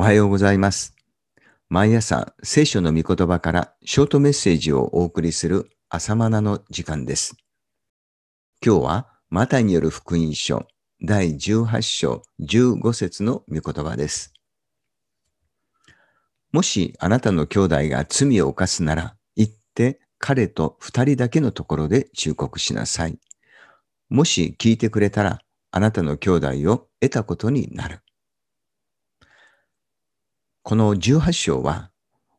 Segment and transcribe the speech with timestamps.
[0.00, 0.96] おはようございます。
[1.68, 7.36] 毎朝、聖書の御言葉からショートメッセージをお送りする朝マナの時間です。
[8.64, 10.66] 今日は、マタイによる福音書
[11.04, 14.32] 第18章15節の御言葉です。
[16.50, 23.18] もしあなたの兄弟が罪を犯すなら、行って彼と二人だけのところで忠告しなさい。
[24.08, 25.40] もし聞いてくれたら、
[25.70, 28.00] あなたの兄弟を得たことになる。
[30.62, 31.90] この18章は、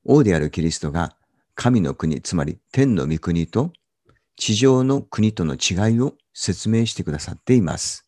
[0.05, 1.17] 王であるキリストが
[1.55, 3.73] 神の国、つまり天の御国と
[4.35, 8.05] 地上の国との違いを説明してくださっています。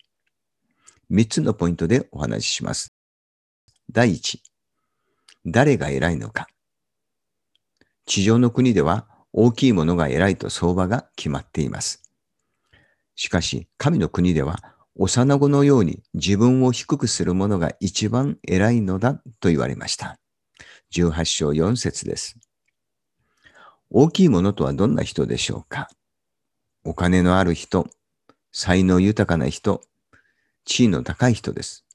[1.12, 2.94] 3つのポイントでお話しします。
[3.92, 4.38] 第1、
[5.48, 6.48] 誰が偉いのか。
[8.06, 12.04] 地上の国では大きいものが偉いと相場が決まっています。
[13.16, 20.20] しかし、神の国では幼子のように自分を低くする者が一番偉いのだと言われました。
[20.94, 22.38] 18章4節です。
[23.90, 25.90] 大きいものとはどんな人でしょうか？
[26.84, 27.90] お金のある人、
[28.52, 29.82] 才能豊かな人、
[30.66, 31.86] 地位の高い人です。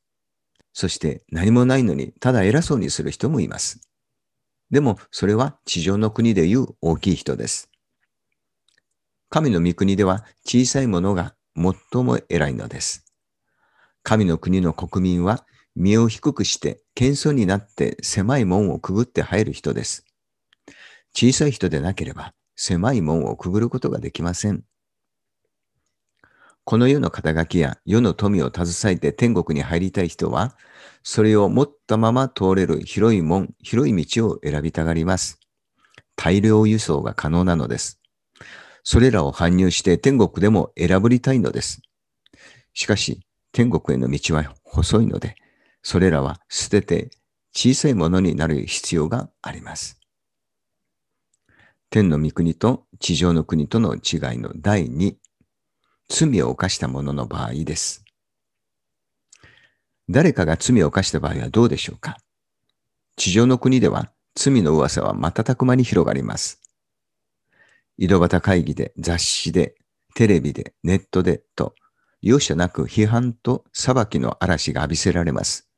[0.72, 3.80] そして何もないのにただ偉そうにする人もいます。
[4.70, 7.70] でもそれは地上の国でいう大きい人です。
[9.30, 11.34] 神の御国では小さいものが
[11.92, 13.12] 最も偉いのです。
[14.02, 20.04] 神の国の国民は身を低くして謙遜になって狭い門をくぐって入る人です。
[21.14, 24.64] 小さい人でなければ狭い門をくぐることができません。
[26.64, 30.54] この世の肩書きや世の富を携えて天国に入りたい人は、
[31.02, 35.40] それを持ったまま通れる広い門、広い道を選びたがります。
[36.14, 38.02] 大量輸送が可能なのです。
[38.90, 41.82] それらを搬入して天国でも選ぶりたいのです。
[42.72, 43.20] しかし、
[43.52, 45.36] 天国への道は細いので、
[45.82, 47.10] それらは捨てて
[47.54, 50.00] 小さいものになる必要があります。
[51.90, 53.98] 天の御国と地上の国との違
[54.36, 55.16] いの第2、
[56.08, 58.06] 罪を犯した者の場合です。
[60.08, 62.16] 誰かが罪を犯した場合はどうでしょうか？
[63.16, 66.62] 地上の国では罪の噂は瞬く間に広がります。
[67.98, 69.74] 井戸端会議で、雑誌で、
[70.14, 71.74] テレビで、ネットでと、
[72.22, 75.68] 容赦なく批判と裁きの嵐が浴びせられます。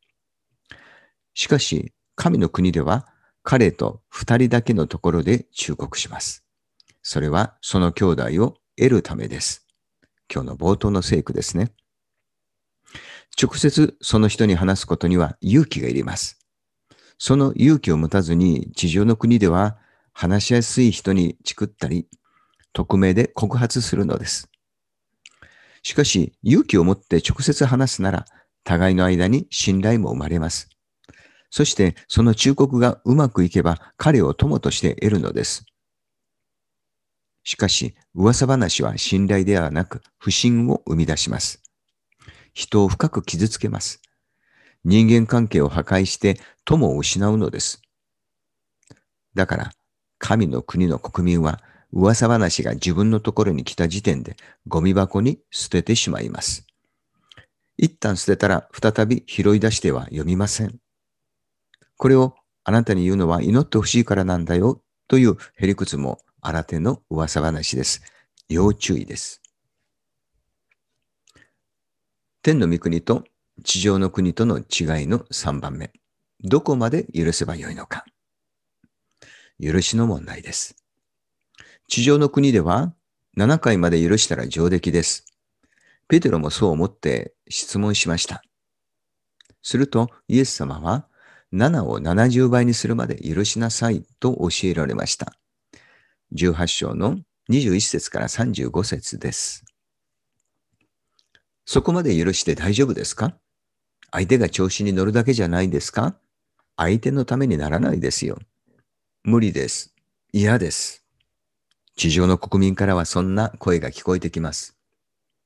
[1.35, 3.07] しかし、神の国では
[3.43, 6.45] 彼と二人だけのところで忠告します。
[7.03, 9.67] それはその兄弟を得るためです。
[10.33, 11.73] 今日の冒頭の聖句ですね。
[13.41, 16.39] 直接その人に話すことには勇気がいります。
[17.17, 19.79] その勇気を持たずに地上の国では
[20.13, 22.07] 話しやすい人にチクったり、
[22.73, 24.51] 匿名で告発するのです。
[25.83, 28.25] しかし、勇気を持って直接話すなら、
[28.65, 30.69] 互いの間に信頼も生まれます。
[31.51, 35.65] そして、その忠告がうまくいけば、彼を友として得るのです。
[37.43, 41.63] しかし、噂話は信頼ではなく、不信を生み出します。
[42.53, 44.03] 人を深く傷つけます。
[44.85, 47.83] 人間関係を破壊して友を失うのです。
[49.35, 49.73] だから、
[50.21, 51.61] 神の国の国民は
[51.93, 54.37] 噂話が自分のところに来た時点で
[54.69, 56.67] ゴミ箱に捨ててしまいます。
[57.77, 60.79] 一旦捨てたら再び拾い出しては読みません。
[61.97, 68.03] これをあなたに言うのは祈ってほしいからなんだよというへりくつも新手の噂話です。
[68.49, 69.41] 要注意です。
[72.43, 73.25] 天の御国と
[73.65, 74.65] 地上の国との違い
[75.07, 75.93] の3番目。
[76.45, 78.05] どこまで許せばよいのか。
[79.61, 80.77] 許しの問題です。
[81.89, 82.95] 地上の国では
[83.37, 85.27] 7回まで許したら上出来です。
[86.09, 88.43] ペテロもそう思って質問しました。
[89.63, 91.07] するとイエス様は
[91.53, 95.35] 7を70倍にするまで許しなさいと教えられました。
[96.35, 97.19] 18章の
[97.51, 99.65] 21節から35節です。
[101.67, 103.37] そこまで許して大丈夫ですか？
[104.13, 106.17] 相手が調子に乗るだけじゃないですか？
[106.77, 108.39] 相手のためにならないですよ。
[109.23, 109.93] 無理です。
[110.33, 111.05] 嫌です。
[111.95, 114.79] 地上の国民からはそんな声が聞こえてきます。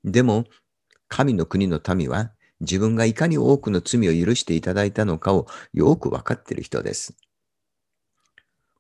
[0.05, 0.45] でも、
[1.09, 2.31] 神の国の民は
[2.61, 7.17] 自分がいかに多くの罪を許していただいたのかをよくわかっている人です。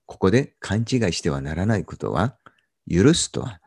[0.06, 2.36] ここで勘違いしてはならないことは、
[2.88, 3.60] 許すとは、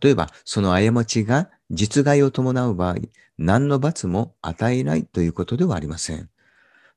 [0.00, 2.94] 例えばその過ちが実害を伴う場合、
[3.38, 6.30] 何の罰も与えないということではありません。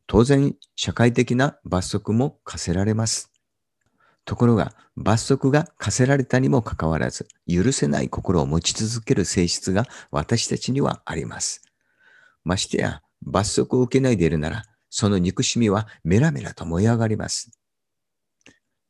[0.05, 3.32] 当然、社会的な罰則も課せられます。
[4.25, 11.61] ところが、罰則が課せられたにもかかわらず、許せない心を持ち続ける性質が私たちにはあります。
[12.43, 17.51] ましてや、罰則を受けないでいるなら、その憎しみはメラメラと燃え上がります。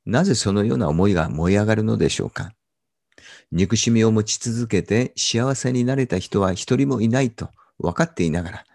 [0.06, 2.52] なぜそのような思いが燃え上がるのでしょうか
[3.52, 7.50] 憎しみを持ち続けて幸せになれた人は一人もいないと
[7.80, 8.66] 分かっていながら、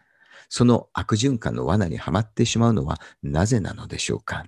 [0.49, 4.47] その悪循環の罠にはまってしまうのはなぜなのでしょうか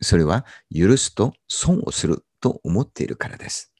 [0.00, 0.44] それは
[0.74, 3.72] 許すと損をすると思っているからです。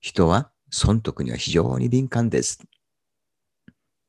[0.00, 2.62] 人は損得には非常に敏感です。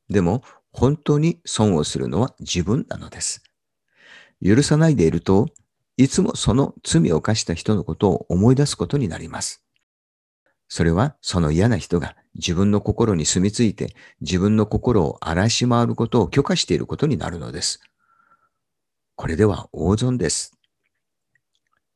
[0.10, 3.44] でも本当に損をするのは自分なのです。
[4.44, 5.48] 許さないでいると
[5.98, 9.64] いつもその罪を犯した人のことを思い出すことになります。
[10.70, 17.82] それはその嫌な人が自分の心に住み着いて自分の心を荒らし回ることを許可していることになるのです。
[19.16, 20.57] これでは大損です。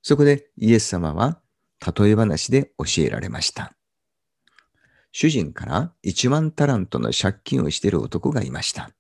[0.01, 1.39] そこでイエス様は
[1.95, 3.73] 例え話で教えられました。
[5.11, 8.91] 主人から1万タラントの借金をしている男がいました。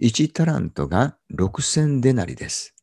[0.00, 2.74] 1タラントが6000デナリです。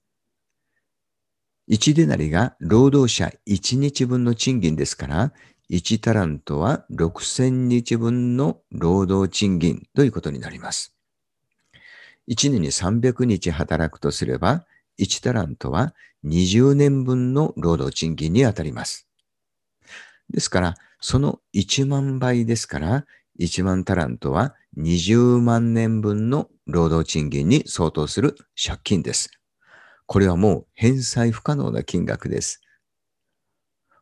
[1.69, 5.33] 1デナリが労働者1日分の賃金ですから、
[5.69, 10.95] 1タラントは6000日分の労働賃金ということになります。
[12.29, 14.65] 1年に300日働くとすれば、
[14.99, 15.93] 1タラントは
[16.25, 19.07] 20年分の労働賃金にあたります。
[20.29, 23.05] ですから、その1万倍ですから、
[23.39, 29.31] 1万タラントは20万年分の労働賃金に相当する借金です。
[30.05, 32.61] これはもう返済不可能な金額です。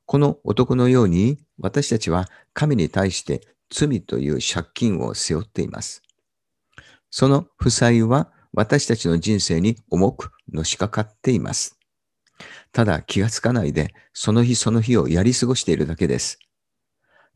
[0.05, 6.03] この男のように私たちは神に対して罪という借金を背負っています。
[7.09, 11.77] その負債は私たちの人生に重くのしかかっています。
[12.71, 16.39] ただ気がつかないでその日その日をやり過ごしているだけです。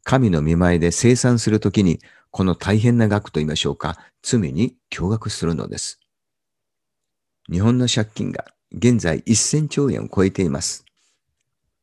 [0.04, 2.00] 神の見前で生産するときに
[2.32, 6.00] この大変な額と言いましょうか、罪に驚愕するのです。
[7.52, 10.86] 日本の借金が現在1000兆円を超えています。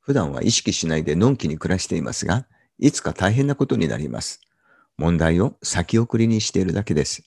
[0.00, 2.46] 普段は意識しないでのんきに暮らしていますが、
[2.78, 4.40] いつか大変なことになります。
[4.98, 7.24] 問題を先送りにしているだけです。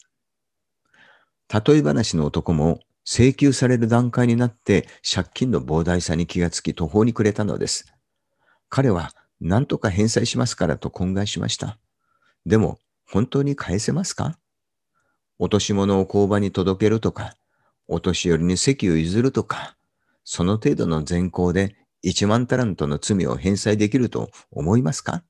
[1.54, 7.94] 例え話の男も請求される段階になって借金の膨大さに気がつき途方に暮れたのです。
[8.70, 11.78] 彼は何とか返済しますからと懇願しました。
[12.46, 14.40] でも本当に返せますか
[15.38, 17.36] 落とし物を工場に届けるとか、
[17.88, 19.76] お年寄りに席を譲るとか、
[20.24, 25.24] その程度の善行で1万タラントの罪を返済できると思いますか？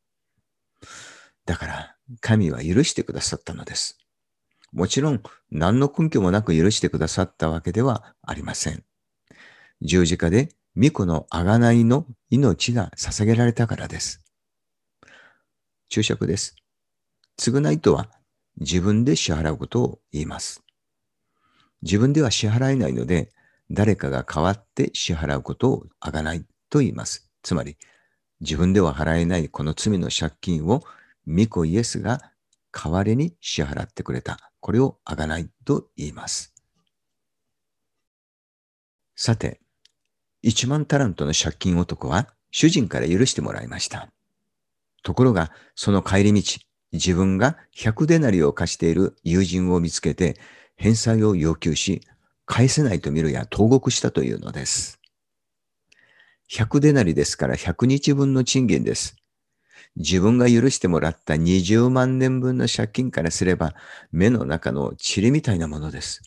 [1.45, 3.97] だから、神は許してくださったのです。
[4.75, 8.83] もちろん、何の根拠もなく許してくださったわけではありません。
[9.81, 14.21] 十字架で巫女の贖いの命が捧げられたからです。
[15.87, 16.57] 注釈です。
[17.39, 18.09] 償いとは
[18.59, 20.61] 自分で支払うことを言います。
[21.81, 23.31] 自分では支払えないので、
[23.71, 27.29] 誰かが代わって支払うことをあがないと言います。
[27.43, 27.77] つまり、
[28.41, 30.83] 自分では払えないこの罪の借金を、
[31.25, 32.33] 巫女イエスが
[32.73, 34.51] 代わりに支払ってくれた。
[34.65, 36.51] これをあがないと言います。
[39.15, 39.61] さて、
[40.43, 44.09] 1万タラントの借金男は主人から許してもらいました。
[45.03, 46.57] ところが、その帰り道、
[46.93, 50.35] 自分が100デナリを貸している友人を見つけて、
[50.77, 52.01] 返済を要求し、
[52.47, 54.99] 返せないと見るや投獄したというのです。
[56.49, 59.15] 100デナリですから100日分の賃金です。
[59.95, 63.75] 自分が許してもらった20万年分の借金からすれば
[64.11, 66.21] 目の中の塵みたいなものです。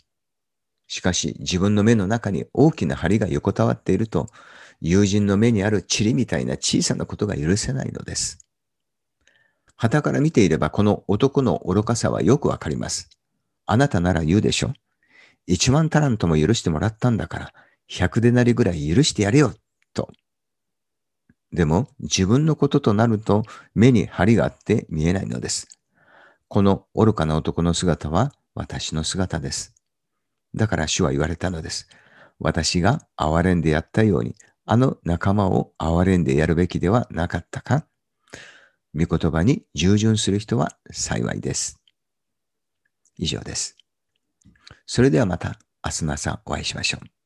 [0.87, 4.27] しかし自分の目の中に大きな針が横たわっていると
[4.81, 8.39] 友人の目にある塵みたいな小さなことが許せないのです。
[9.77, 13.11] 旗から見ていればこの男の愚かさはよくわかります。
[13.67, 14.73] あなたなら言うでしょ
[15.47, 17.53] 一万タラントも許してもらったんだから、
[17.87, 19.55] 百でなりぐらい許してやれよ、
[19.95, 20.11] と。
[21.53, 25.79] でも、自分のこととなると、目に針があって見えないのです。
[26.49, 29.75] この愚かな男の姿は私の姿です。
[30.55, 31.89] だから主は言われたのです。
[32.39, 37.87] 私が憐れんでやったように、あの仲間を憐れんでやるべきではなかったか
[38.95, 41.81] 御言葉に従順する人は幸いです。
[43.17, 43.77] 以上です。
[44.87, 47.18] それではまた明日の朝お会いしましょう。